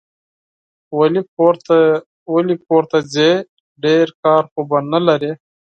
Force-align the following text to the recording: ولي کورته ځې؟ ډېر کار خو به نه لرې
ولي 2.33 2.55
کورته 2.67 2.97
ځې؟ 3.13 3.31
ډېر 3.83 4.05
کار 4.23 4.43
خو 4.51 4.61
به 4.69 4.77
نه 4.91 4.99
لرې 5.07 5.31